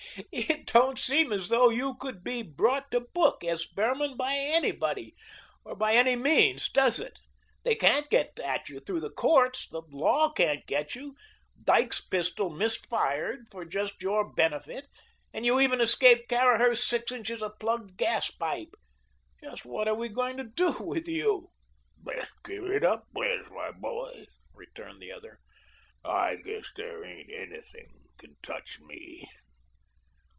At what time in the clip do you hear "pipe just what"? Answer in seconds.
18.31-19.87